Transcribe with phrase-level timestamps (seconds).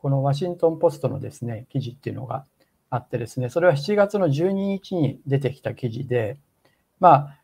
[0.00, 2.46] このワシントン・ポストのですね、記事っていうのが
[2.88, 6.38] あってですね、それは7月の12日に出てきた記事で、
[7.00, 7.36] まあ、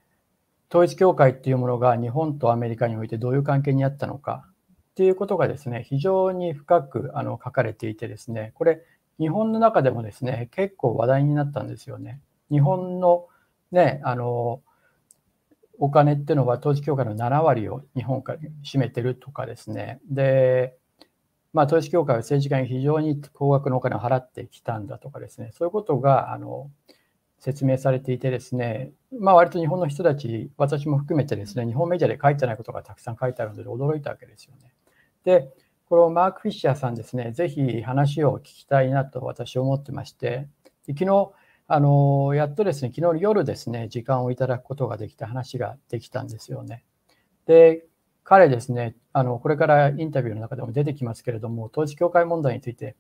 [0.71, 4.47] 統一教会っていうものが日本とアメリカにおいてどういう関係にあったのか
[4.93, 8.83] っていうことがですね、非常に深くあの書かれていてですね、これ、
[9.19, 12.21] 日本の中でもですね、結構話題になったんですよね。
[12.51, 13.27] 日本の
[13.71, 14.63] ね、あの、
[15.79, 20.01] お金っていうのは統一教会の7割を日本から占めてるとかですね。
[20.09, 20.75] で、
[21.57, 26.71] まあ、統一教会は政治家に非常に高額のお金を払ってきたんだとかですね、そういうことがあの
[27.39, 34.75] 説明されていてですね、まあ、割と日本の人たち、私も含めてですね、日本メディアで書いてないことがたくさん書いてあるので驚いたわけですよね。
[35.25, 35.49] で、
[35.89, 40.49] このマーク・フィッシャーさんですね、ぜひ話を聞きたいなと私は思ってまして、
[40.87, 41.31] 昨日、
[41.69, 46.85] あの、やっとですね、昨日の夜ですね、時間をいただくことができた話ができたんですよね。
[47.47, 47.87] で、
[48.29, 52.97] 彼ですね、あの、これからインタビューの中でも出てきますけれども、統一教会問題について、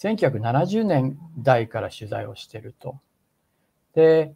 [0.00, 2.98] 1970年代から取材をしていると。
[3.94, 4.34] で、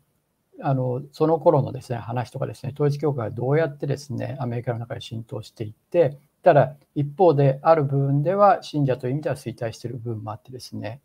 [0.63, 11.01] あの、その頃のですね、話とかですね、統一教会がどうやってですね、アメリカの中で浸透していって、ただ一方である部分では信者という意味では衰退している部分もあってですね、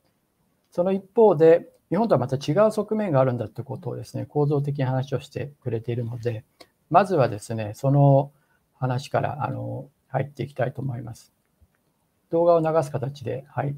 [0.70, 6.45] その一方で日本とはまた違う側面があるんだということをですね、構造的な話をしてくれているので、
[6.92, 8.31] まずはですね、その
[8.83, 11.33] 話からあの入っていきたいと思います。
[12.31, 13.77] 動画を流す形で、はい。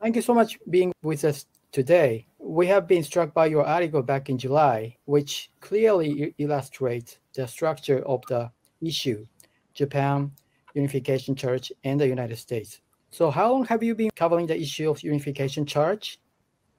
[0.00, 2.26] Thank you so much being with us today.
[2.38, 8.04] We have been struck by your article back in July, which clearly illustrates the structure
[8.06, 9.26] of the issue
[9.74, 10.30] Japan,
[10.74, 12.80] Unification Church, and the United States.
[13.10, 16.18] So, how long have you been covering the issue of Unification Church?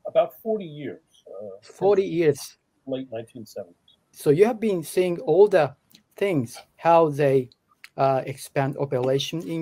[0.06, 1.02] About 40 years.
[1.28, 2.58] Uh, 40 years.
[2.86, 3.73] Late 1970s.
[4.12, 5.76] So, you have been seeing all the
[6.16, 7.49] things, how they
[7.97, 9.59] uh, expand operation in,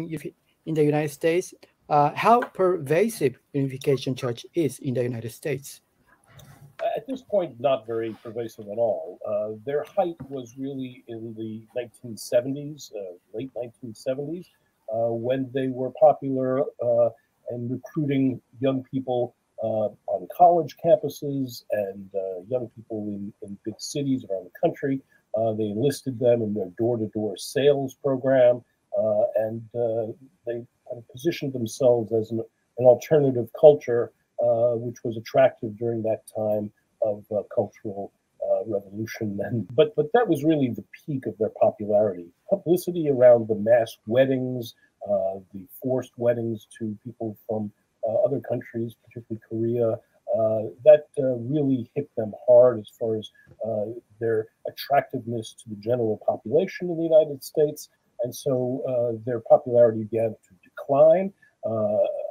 [0.67, 1.55] in the United States,
[1.89, 5.81] uh, how pervasive Unification Church is in the United States
[6.97, 9.19] at this point, not very pervasive at all.
[9.27, 14.47] Uh, their height was really in the 1970s, uh, late 1970s,
[14.93, 17.09] uh, when they were popular uh,
[17.51, 22.11] and recruiting young people on college campuses and
[22.49, 25.01] young people in, in big cities around the country.
[25.57, 28.63] They enlisted them in their door to door sales program,
[29.37, 29.63] and
[30.47, 32.43] they kind of positioned themselves as an,
[32.79, 34.13] an alternative culture
[34.43, 36.69] uh, which was attractive during that time
[37.01, 38.13] of uh, cultural
[38.45, 39.39] uh, revolution.
[39.45, 42.27] And but but that was really the peak of their popularity.
[42.51, 44.75] Publicity around the mass weddings,
[45.09, 47.71] uh, the forced weddings to people from
[48.25, 49.97] other countries, particularly Korea.
[50.39, 53.31] Uh, that uh, really hit them hard as far as
[53.67, 53.85] uh,
[54.19, 57.91] their attractiveness to the general population in the United States.
[58.23, 61.33] And so their popularity began to decline.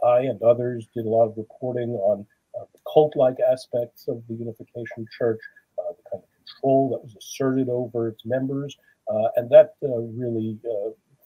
[0.04, 2.26] I and others did a lot of reporting on
[2.60, 5.40] uh, the cult like aspects of the Unification Church,
[5.80, 8.78] uh, the kind of control that was asserted over its members,
[9.10, 10.58] uh, and that really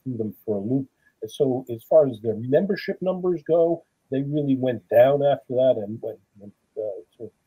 [0.03, 0.87] threw them for a loop.
[1.21, 5.75] And so, as far as their membership numbers go, they really went down after that
[5.77, 6.53] and went, went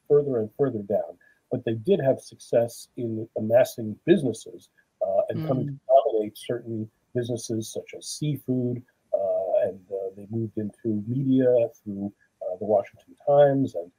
[0.07, 1.17] further and further down.
[1.51, 4.69] But they did have success in amassing businesses
[5.01, 5.47] uh, and mm.
[5.47, 8.81] coming to dominate certain businesses such as seafood,
[9.13, 11.45] uh, and uh, they moved into media
[11.83, 12.11] through
[12.59, 13.91] the Washington Times and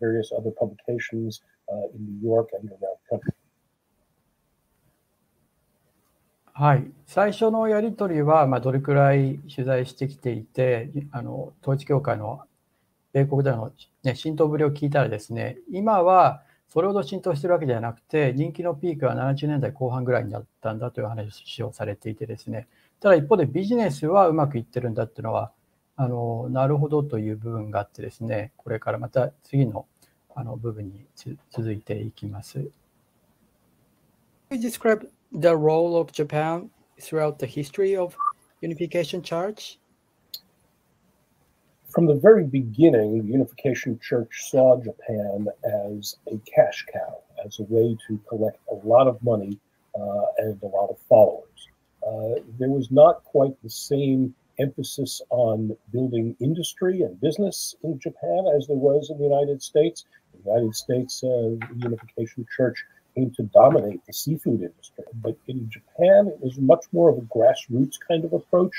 [0.00, 1.42] various other publications
[1.94, 3.32] in New York and around the country.
[6.60, 12.40] はい、最初のやり取りは、まあ、どれくらい取材してきていて、あの統一教会の
[13.13, 13.71] 米国での、
[14.03, 22.67] ね、浸透ぶりを聞いたらですね、今はそれほど浸透してるわけではなくて、人気のピークは70年代後半ぐらいになったんだという話をされていてですね、
[22.99, 25.51] ただ一方でビジネスはうまくいってるんだっていうのは、
[25.95, 29.85] あのなるほどという部分があってですね、これからまた次の
[30.35, 31.05] あの部分に
[31.51, 32.71] 続いていきます。
[34.49, 36.69] Describe the role of Japan
[36.99, 38.15] throughout the history of
[38.61, 39.79] Unification Church?
[41.93, 47.63] From the very beginning, the Unification Church saw Japan as a cash cow, as a
[47.63, 49.59] way to collect a lot of money
[49.93, 51.67] uh, and a lot of followers.
[52.01, 58.45] Uh, there was not quite the same emphasis on building industry and business in Japan
[58.57, 60.05] as there was in the United States.
[60.33, 62.83] The United States, uh, the Unification Church
[63.13, 65.05] came to dominate the seafood industry.
[65.21, 68.73] But in Japan, it was much more of a grassroots kind of approach,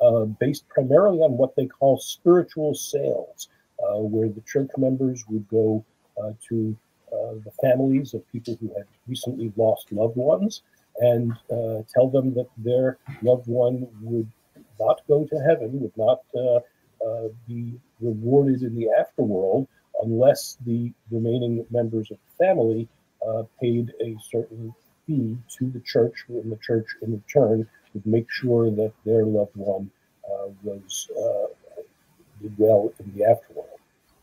[0.00, 3.48] uh, based primarily on what they call spiritual sales,
[3.82, 5.84] uh, where the church members would go
[6.22, 6.76] uh, to
[7.12, 10.62] uh, the families of people who had recently lost loved ones
[11.00, 14.30] and uh, tell them that their loved one would
[14.78, 16.60] not go to heaven, would not uh,
[18.48, 19.66] is in the afterworld
[20.02, 22.88] unless the remaining members of the family
[23.60, 24.74] paid a certain
[25.06, 29.56] fee to the church, and the church in return would make sure that their loved
[29.56, 29.90] one
[30.30, 31.82] uh, was uh,
[32.40, 33.66] did well in the afterworld.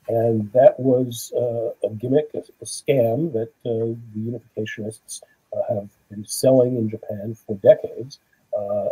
[0.07, 5.21] And that was uh, a gimmick, a, a scam that uh, the unificationists
[5.55, 8.19] uh, have been selling in Japan for decades,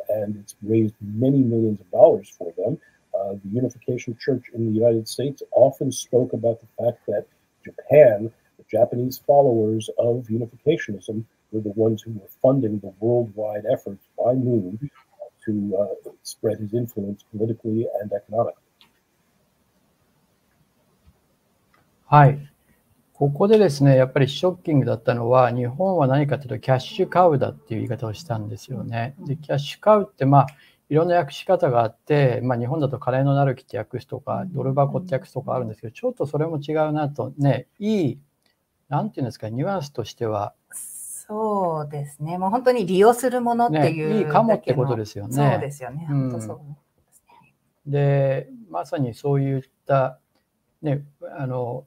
[0.09, 2.77] and it's raised many millions of dollars for them.
[3.13, 7.25] the Unification Church in the United States often spoke about the fact that
[7.63, 11.23] Japan, the Japanese followers of unificationism,
[11.55, 14.77] were the ones who were funding the worldwide efforts by Moon
[15.45, 18.61] to uh, spread his influence politically and economically.
[22.07, 22.51] はい。
[23.13, 29.15] ここでですね、やっぱりショッキングだったのは、日本は何かというと、キャッシュカウだっていう言い方をしたんですよね。
[29.19, 30.47] で、キャッシュカウって、まあ、
[30.89, 38.19] いろんな訳し方があって、まあ、日本だとカレーのなる木って訳すとか、ドル箱って訳すとかあるんですけど、ちょっとそれも違うなと、ね、いい、
[38.89, 40.53] なんていうんですか、ニュアンスとしては、
[41.27, 42.37] そうですね。
[42.37, 45.33] もう本当に利用するものっていう、ね、いいかもってことですよね。
[45.33, 46.05] そうですよね。
[46.07, 46.61] 本当そう
[47.85, 50.19] うん、で、まさにそういった、
[50.81, 51.03] ね、
[51.37, 51.85] あの、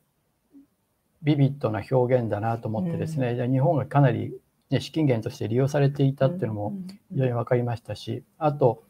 [1.22, 4.34] ビビッドな表現だなと思ってですね、うん、日本がかなり、
[4.70, 6.74] ね、資金源として利用されていたっていうのも
[7.10, 8.82] 非常に分かりましたし、あと、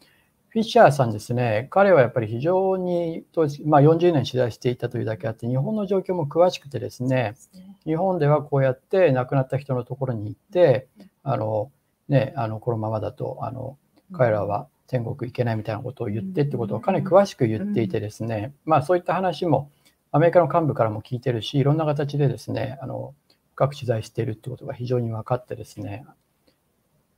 [0.48, 7.34] フィッシャーさんですね、彼はやっぱり非常に当時、まあ、40年取材していたというだけあって、日本の状況も詳しくてですね、
[7.84, 10.88] 日本ではこうやって亡くなった人のところに行って、
[11.22, 11.70] あの
[12.08, 13.76] ね、あのこのままだとあの
[14.12, 19.70] 彼らは天国行けないみたいなことを言ってってことをかなり詳しく言っていてですね、まあそういった話も
[20.10, 23.14] アメリカの幹部からも聞いてるし、いろんな形でですね、あの
[23.54, 26.06] 深く取材しているってことが非常に分かってですね、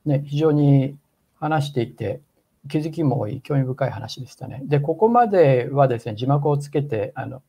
[0.05, 0.97] ね非常に
[1.39, 2.21] 話していて、
[2.69, 4.61] 気づきも多い、興味深い話でしたね。
[4.65, 7.41] で、ここまではですね、字幕をつけてあの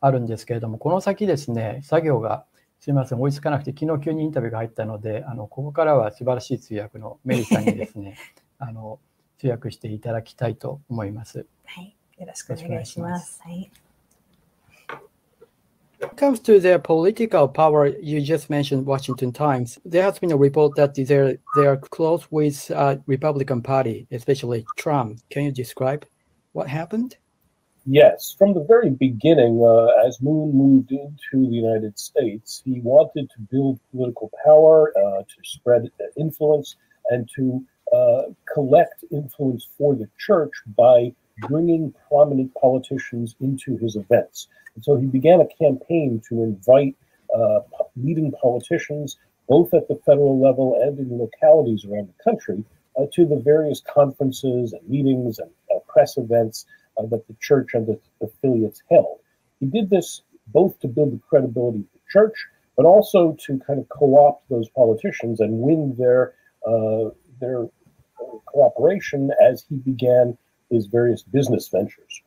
[0.00, 2.44] あるんですけれども、この先ですね、作業が
[2.80, 8.16] すみません、追いつかなくて、昨日急にインタビューが入ったので、あのここからは素晴らしい通訳のメリーさんにですね、
[8.58, 9.00] あの
[9.38, 11.46] 通訳していただきたいと思います。
[11.64, 13.40] はい、よろしくお願いします。
[13.42, 13.70] はい
[16.16, 19.78] comes to their political power, you just mentioned Washington Times.
[19.84, 24.66] There has been a report that they're they are close with uh, Republican Party, especially
[24.76, 25.20] Trump.
[25.30, 26.06] Can you describe
[26.52, 27.16] what happened?
[27.90, 33.30] Yes, from the very beginning, uh, as Moon moved into the United States, he wanted
[33.30, 36.76] to build political power, uh, to spread influence,
[37.08, 41.14] and to uh, collect influence for the church by
[41.48, 44.48] bringing prominent politicians into his events.
[44.74, 46.94] And so he began a campaign to invite
[47.34, 47.60] uh,
[47.96, 49.16] leading politicians,
[49.48, 52.62] both at the federal level and in localities around the country,
[52.98, 56.66] uh, to the various conferences and meetings and uh, press events
[57.06, 59.18] that the church and the affiliates held.
[59.60, 62.46] He did this both to build the credibility of the church,
[62.76, 66.34] but also to kind of co-opt those politicians and win their
[66.66, 67.10] uh,
[67.40, 67.68] their
[68.46, 70.36] cooperation as he began
[70.70, 72.22] his various business ventures.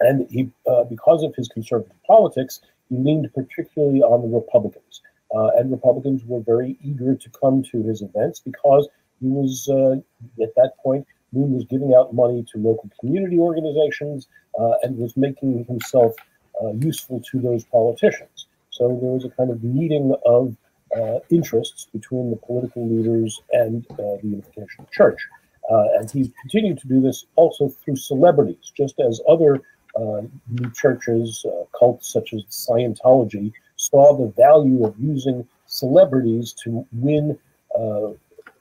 [0.00, 5.02] And he, uh, because of his conservative politics, he leaned particularly on the Republicans.
[5.34, 8.88] Uh, and Republicans were very eager to come to his events because
[9.20, 9.96] he was, uh,
[10.42, 15.16] at that point, Moon was giving out money to local community organizations uh, and was
[15.16, 16.14] making himself
[16.62, 18.46] uh, useful to those politicians.
[18.70, 20.56] So there was a kind of meeting of
[20.96, 25.26] uh, interests between the political leaders and the Unification Church.
[25.68, 29.62] and he continued to do this also through celebrities, just as other
[29.94, 36.86] uh, new churches, uh, cults such as Scientology, saw the value of using celebrities to
[36.92, 37.38] win
[37.78, 38.08] uh,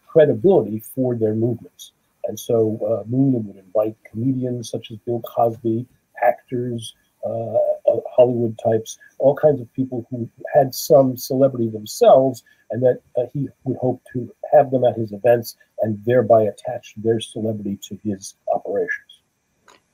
[0.08, 1.94] credibility for their movements.
[2.32, 5.86] And so uh, Moon would invite comedians such as Bill Cosby,
[6.24, 6.96] actors,
[7.26, 7.56] uh,
[7.92, 13.02] uh, Hollywood types, all kinds of people who had some celebrity themselves, and that
[13.34, 18.00] he would hope to have them at his events and thereby attach their celebrity to
[18.02, 19.24] his operations.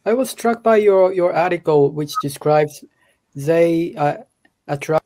[0.06, 2.86] I was struck by your, your article, which describes
[3.34, 4.18] they uh,
[4.68, 4.97] attract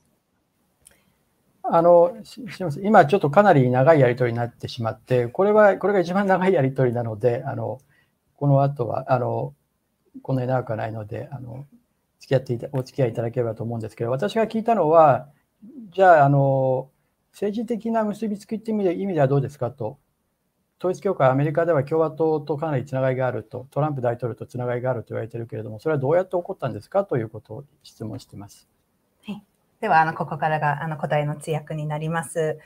[1.74, 7.80] あのすみません、今ちょっとかなり長いやり取りになってしまって、これは、これが一番長いやり取りなので、あの
[8.36, 9.54] この後は、あの
[10.22, 11.66] こんなに長くはないので、あの
[12.20, 15.30] 付き合っていたお付き合いいただければと思うんですけど、私が聞いたのは、
[15.94, 16.90] じゃあ、あの
[17.32, 19.98] 政治的な結びつきって意味で意味ではどうですかと
[20.80, 28.68] 統一教会、アメリカでは共和党とかなりつながりがあると、トランプ大統領とつながりがあると言われているけれども、それはどうやって起こったんですかということを質問しています。
[29.82, 32.60] では、あのここからがあの答えの通訳になります。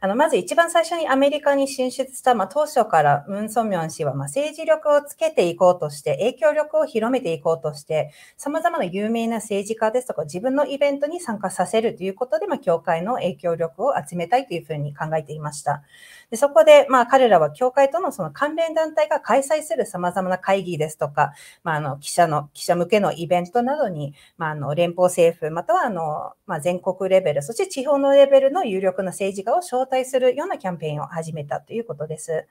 [0.00, 15.82] あのまず一番最初にアメリカに進出した、まあ、当初からムン・ソミョン氏は、まあ、政治力をつけていこうとして、影響力を広めていこうとして、様々な有名な政治家ですとか、自分のイベントに参加させるということで、まあ、教会の影響力を集めたいというふうに考えていました。
[16.30, 21.32] でそこで、まあ、彼らは教会とのその関連団体が開催する様々な会議ですとか、
[21.64, 32.46] まあ、あの記者の、記者向けのイベントなどに、まあ、あの連邦政府、またはあの、まあ、全国レベル、そして地方のレベルの有力な政治家を招対するようなキャンペーンを始めたということです。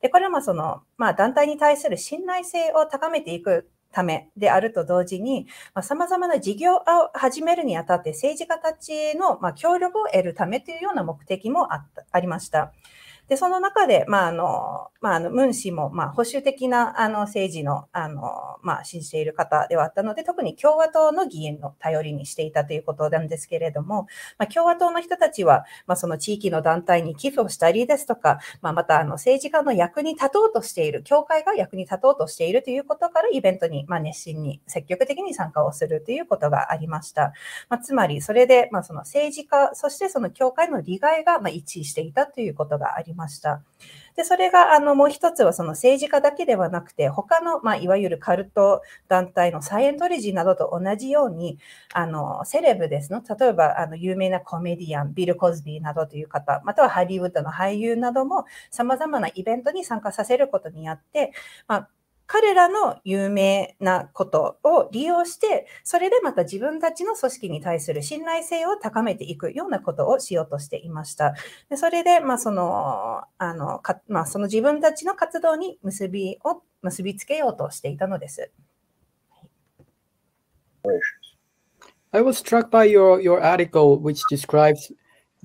[0.00, 5.46] で、これはまあその、まあ、団体に対する信頼性を高めていくためであると同時に、
[5.82, 6.82] さま様々な事業を
[7.14, 12.72] 始めるにあたって政治家たちの、ま協力を得るためというような目的もあったありました。
[13.28, 24.06] で、その中で、まあ、あの、まあ、あの、ムン氏も、まあ、保守的な、あの、政治の、あの、まあ、信じている方ではあったので、特に共和党の議員の頼りにしていたということなんですけれども、
[24.38, 37.32] まあ、共和党の人たちは、まあ、その地域の団体に寄付をしたりですとか、まあ、また、あの、政治家の役に立とうとしている、教会が役に立とうとしているということから、イベントに、まあ、熱心に、積極的に参加をするということがありました。
[37.68, 43.62] まあ、つまり、それで、まあ、その政治家、そしてその教会の利害が、まあ、一致していたということがありますりました。
[44.16, 51.58] で、それが、あの、もう一つは、その政治家だけではなくて、他の、まあ、いわゆるカルト団体のサイエントリジーなどと同じように、
[51.94, 61.32] あの、セレブですの、例えば、あの、有名なコメディアン、ビル・コズビーなどという方、またはハリウッドの俳優なども、様々なイベントに参加させることによって、
[61.66, 61.88] まあ、
[62.32, 71.34] 彼らの有名なことを利用して、それでまた自分たちの組織に対する信頼性を高めていくようなことをしようとしていました。
[71.68, 78.50] でそれで、まあ、その、あの、かまあ、その自分たちの活動に結びを、結びつけようとしていたのです。
[82.12, 84.90] I was struck by your, your article, which describes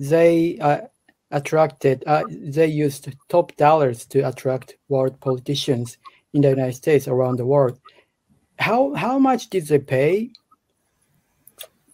[0.00, 0.88] they uh,
[1.30, 5.98] attracted, uh, they used top dollars to attract world politicians.
[6.34, 7.78] In the United States around the world.
[8.58, 10.30] How how much did they pay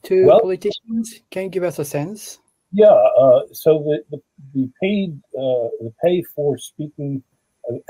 [0.05, 1.21] to well, politicians?
[1.31, 2.39] Can you give us a sense?
[2.73, 4.23] Yeah, uh, so the, the,
[4.55, 7.23] the paid uh, the pay for speaking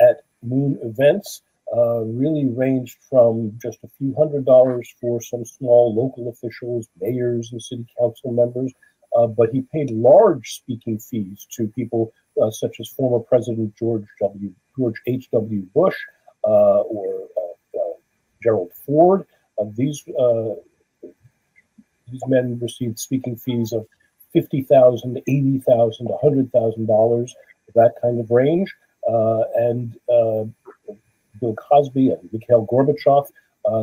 [0.00, 1.42] at moon events
[1.74, 7.50] uh, really ranged from just a few hundred dollars for some small local officials, mayors,
[7.52, 8.72] and city council members,
[9.16, 14.06] uh, but he paid large speaking fees to people uh, such as former President George
[14.20, 14.52] W.
[14.76, 15.30] George H.
[15.32, 15.62] W.
[15.74, 15.96] Bush,
[16.43, 17.93] or uh, uh,
[18.43, 19.25] Gerald Ford.
[19.75, 20.03] these
[22.11, 23.85] these men received speaking fees of
[24.33, 27.35] fifty thousand, eighty thousand, a hundred thousand dollars,
[27.75, 28.73] that kind of range.
[29.05, 29.97] and
[31.39, 33.27] Bill Cosby and Mikhail Gorbachev,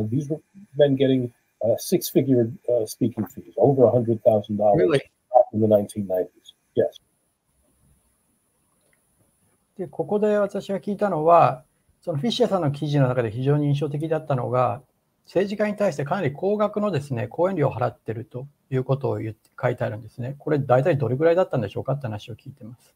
[0.09, 0.39] these were
[0.77, 1.33] men getting
[1.77, 2.51] six-figure
[2.85, 5.01] speaking fees, over a hundred thousand dollars really?
[5.53, 6.53] in the 1990s.
[6.75, 6.99] Yes.
[9.77, 11.63] でここで私が聞いたのは、
[12.02, 14.82] そのフィッシャーさんの記事の中で非常に印象的だったのが、
[15.24, 20.34] 政治家に対してかなり高額のですね、講演料を払ってるということを言って書いてあるんですね。
[20.38, 22.94] これ大体どれぐらいだったんでしょうかって話を聞いてます。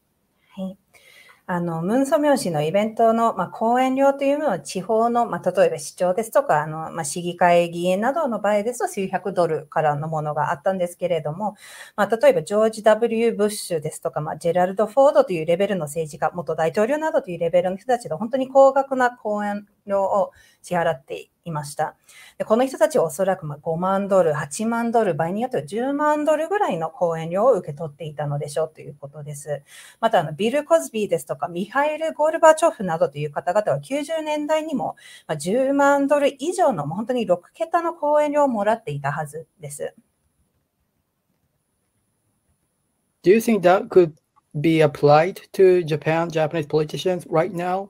[0.51, 0.77] はい。
[1.49, 11.55] あの、ムンソミョン氏のイベントの、まあ、講演料というのは地方の、まあ、例えば市長ですとか、あの、まあ、市議会議員などの場合ですと数百ドルからのものがあったんですけれども、
[11.95, 21.95] まあ、例えばジョージ・ W・ ブッシュですとか、まあ、ジェラルド・フォードというレベルの政治家、元大統領などというレベルの人たちが本当に高額な講演料を支払っていました。
[22.37, 29.63] でこの人たちはおそらくま5万ドル、8万ドル、場合によっては10万ドルぐらいの講演料を受け取っていたのでしょうということです。
[29.99, 34.95] またあの、ビル・コズビーですとか、ミハイル・ゴルバチョフなどという方々は90年代にも
[35.27, 39.93] 10万ドル以上の本当に6桁の講演料をもらっていたはずです。
[43.23, 44.13] Do you think that could
[44.61, 47.89] be applied to Japan, Japanese politicians right now?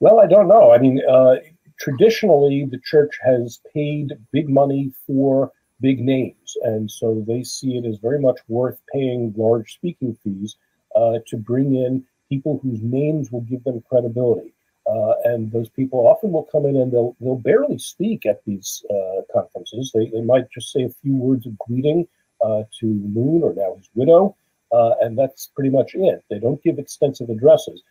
[0.00, 0.70] Well, I don't know.
[0.70, 1.36] I mean, uh,
[1.78, 7.84] traditionally, the church has paid big money for big names, and so they see it
[7.84, 10.56] as very much worth paying large speaking fees
[10.94, 14.52] uh, to bring in people whose names will give them credibility.
[14.86, 18.84] Uh, and those people often will come in and they'll they'll barely speak at these
[18.88, 19.90] uh, conferences.
[19.92, 22.06] They, they might just say a few words of greeting
[22.40, 24.36] uh, to Moon or now his widow,
[24.72, 26.24] uh, and that's pretty much it.
[26.30, 27.82] They don't give extensive addresses.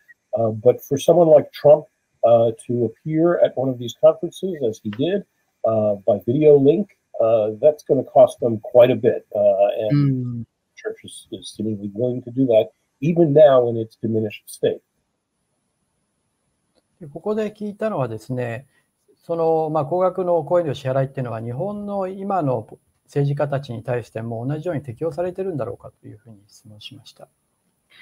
[0.64, 1.95] but for someone like Trump, uh,
[2.66, 5.24] to appear at one of these conferences, as he did
[5.64, 9.26] uh, by video link, uh, that's going to cost them quite a bit.
[9.34, 10.46] Uh, and mm.
[10.76, 12.68] church is, is seemingly willing to do that,
[13.00, 14.80] even now in its diminished state.
[17.12, 18.66] ここで聞いたのはですね、
[19.22, 22.66] その、まあ、高額の講演料支払いっていうのは、日本の今の
[23.04, 27.28] 政治家たちに対しても同じように適用されてるんだろうかというふうに質問しました。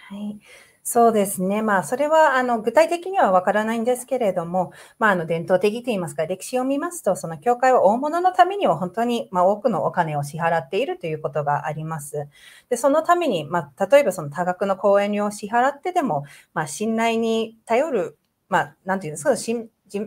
[0.08, 0.40] はい
[0.86, 1.62] そうですね。
[1.62, 12.28] まあ、それは、あの、具体的にはわからないんですけれども、まあ、あの、伝統的といいますか、歴史を見ますと、その教会は大物のためには本当に、まあ、多くのお金を支払っているということがあります。
[12.68, 18.18] で、そのために、まあ、例えばその多額の講演料を支払ってでも、まあ、信頼に頼る、
[18.50, 19.34] まあ、なんていうんですか、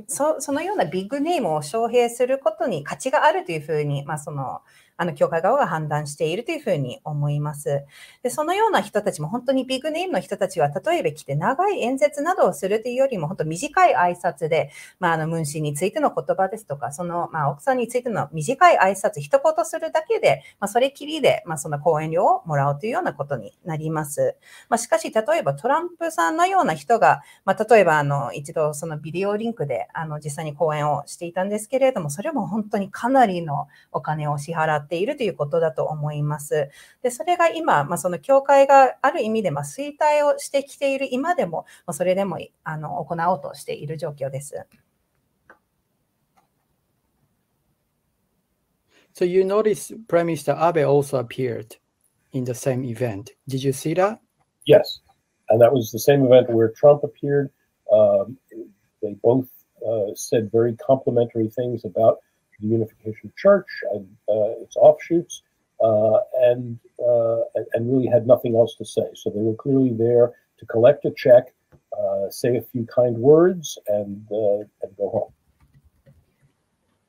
[0.07, 4.61] そそのようなビッグネームを招聘することに価値があるというふうに、まあ、その、
[4.97, 7.85] あの、教会側が判断しているというふうに思います。
[8.23, 24.35] で、そのような人たちも本当にビッグネームの人たちは、例えば来て長い演説などをするというよりも、本当短い挨拶で、まあ、あの、文氏についての言葉ですとか、その、まあ、奥さんについての短い挨拶、一言するだけで、まあ、それきりで、まあ、その講演料をもらうというようなことになります。
[24.69, 36.69] まあ、しかし、例えばトランプさんのような人が、まあ、例えば、あの、一度そのビデオリンクで、あの、実際に講演をしていたんですけれども、それも本当にかなりのお金を支払っているということだと思います。
[37.03, 44.65] で、それが今、まあ、その教会がある意味で、まあ、衰退をしてきている今でも、まあ、それでもあの行おうとしている状況です。
[49.13, 51.75] So you notice Prime Minister Abe also appeared
[52.33, 53.31] in the same event.
[53.47, 54.19] Did you see that?
[54.65, 55.01] Yes.
[55.49, 57.49] And that was the same event where Trump appeared.
[57.91, 58.37] Um,
[59.01, 59.47] they both
[59.87, 62.19] uh, said very complimentary things about
[62.60, 65.42] the Unification Church and uh, its offshoots,
[65.82, 67.40] uh, and, uh,
[67.74, 69.08] and really had nothing else to say.
[69.14, 71.52] So they were clearly there to collect a check,
[72.30, 75.32] say a few kind words, and, and go home.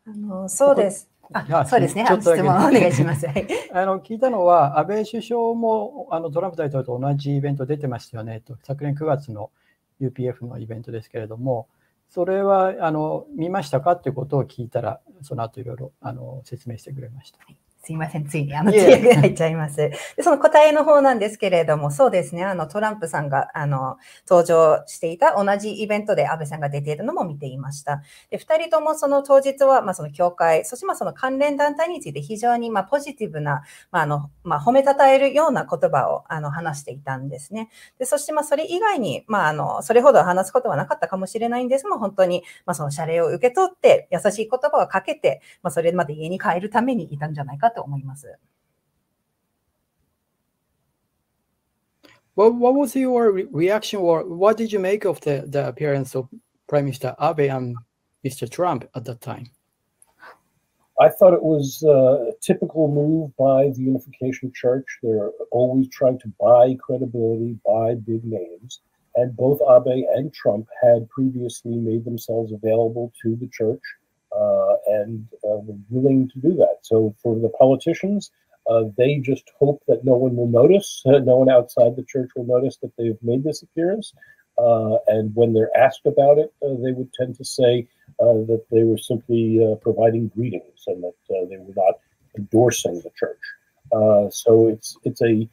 [0.06, 1.10] あのそうです。
[1.32, 2.06] あそうですね。
[2.06, 3.26] 質問お願いします。
[3.26, 9.50] あの聞いたのは、安倍首相もあのトランプ大統領と同じイベント出てましたよねと、昨年9月の
[10.02, 11.68] UPF のイベントですけれども、
[12.09, 13.93] それはあの見ましたか？
[13.93, 17.39] っていうことを聞いたら、その後いろいろあの説明してくれました。
[17.89, 19.77] すいません、ついにあの、通訳が入っちゃいます。
[19.77, 23.97] で、その答えの方なんですけれども、そうですね、あの、トランプさんが、あの、
[24.29, 28.03] 登場していた同じイベントで安倍さんが出ているのも見ていました。
[28.29, 37.71] で、二人ともその当日は、まあ、その教会、そしてまあ、その関連団体について非常に、まあ、ポジティブな、まあ、あの、まあ、褒めたたえるような言葉を、あの、話していたんですね。
[37.99, 48.28] で、そして、まあ、それ以外に、まあ、あの、それほど話すことはなかったかもしれないんですが、本当に、まあ、その謝礼を受け取って、優しい言葉をかけて、まあ、それまで家に帰るためにいたんじゃないかと思います。
[52.36, 56.28] What, what was your re reaction or what did you make of the, the appearance of
[56.68, 57.76] Prime Minister Abe and
[58.26, 58.50] Mr.
[58.50, 59.52] Trump at that time?
[61.00, 64.86] I thought it was a typical move by the Unification Church.
[65.02, 68.80] They're always trying to buy credibility, buy big names.
[69.16, 73.97] And both Abe and Trump had previously made themselves available to the church uh,
[74.99, 76.79] and uh, were willing to do that.
[76.83, 78.31] So for the politicians,
[78.69, 82.31] uh, they just hope that no one will notice, uh, no one outside the church
[82.37, 84.13] will notice that they've made this appearance.
[84.59, 87.87] Uh, and when they're asked about it, uh, they would tend to say
[88.21, 91.95] uh, that they were simply providing greetings and that they were not
[92.37, 93.41] endorsing the church.
[94.35, 95.49] so it's it's a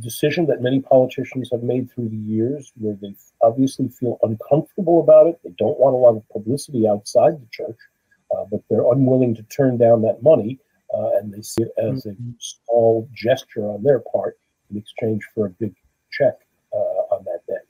[0.00, 5.26] decision that many politicians have made through the years, where they obviously feel uncomfortable about
[5.26, 5.38] it.
[5.44, 7.78] They don't want a lot of publicity outside the church,
[8.50, 10.58] but they're unwilling to turn down that money
[10.94, 12.30] uh, and they see it as a mm-hmm.
[12.38, 14.38] small gesture on their part
[14.70, 15.74] in exchange for a big
[16.10, 16.34] check
[16.72, 17.60] uh, on that day.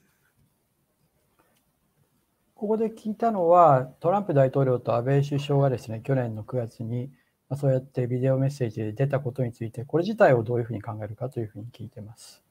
[2.54, 7.10] ここで聞いたのは、トランプ大統領と安倍首相がですね、去年の9月に、
[7.50, 12.45] まあ、そうやってビデオメッセージで出たことについて、これ自体をどういうふうに考えるかというふうに聞いてます。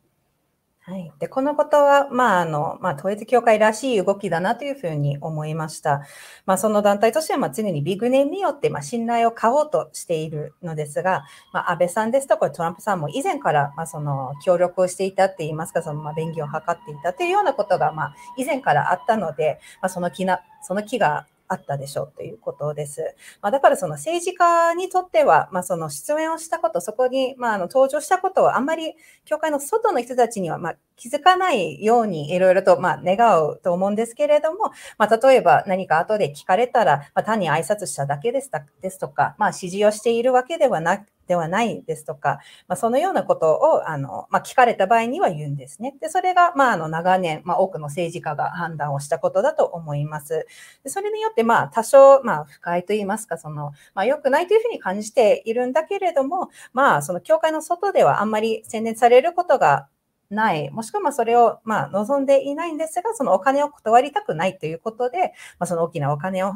[0.88, 1.12] はい。
[1.18, 6.04] で、このことは、まあ、あの、まあ、統一教会らしい動きだなというふうに思いました。
[6.46, 23.16] まあ、その団体としては、まあ、常にビッグネームによって、まあ、信頼を買おうとしているのですが、まあ、安倍さんですとか、トランプさんも以前から、まあ、その、協力をしていたって言いますか、その、まあ、便宜を図っていたというようなことが、まあ、以前からあったので、まあ、その気な、その気があったでしょうということです。
[23.42, 28.94] まあ、だからその政治家にとっては、まあ、その出演をしたこと、そこに、まあ、あの登場したことをあんまり
[29.26, 38.50] 教会の外の人たちには、まあ、気づかないようにいろいろと、まあ、願うと思うんですけれども、まあ、例えば何か後で聞かれたら、まあ、単に挨拶しただけです
[38.82, 45.96] ですとか、まあ、指示をしているわけではなくではないですとか、まあ、そのようなことをあの、まあ、聞かれた場合には言うんですね。
[46.00, 50.48] でそれが、まあ、あの長年、まあ、多くの政治家が判断をしたことだと思います。
[50.84, 59.88] でそれによって、まあ、多少、まあ、不快といいますか、その、まあ、良くないというふうに感じているんだけれども、まあ、その教会の外ではあんまり宣伝されることが
[60.30, 66.56] ない、もしくはまそれをま望んでいないんですが、そのお金を断りたくないということで、まあ、その大きなお金を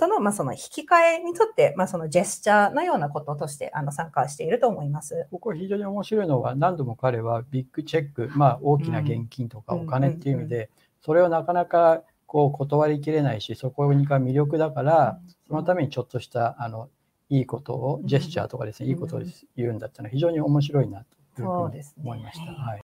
[0.00, 5.26] との、まあ、その引き換えにとって、まあ、そのジェスチャーのようなこととしてあの参加していると思います。
[5.30, 9.82] ここ非常に面白いのは何度も彼はビッグチェック、まあ、大きな現金とかうん。
[9.82, 10.70] お金っていう意味で
[11.02, 16.88] それをなかなかこう断りきれないしそこが魅力だからそのためにちょっとしたあの
[17.28, 19.20] いいことをジェスチャーとかですねいいことを
[19.56, 21.04] 言うんだったら非常に面白いな
[21.36, 22.52] というふうに思いました。
[22.52, 22.89] はいはい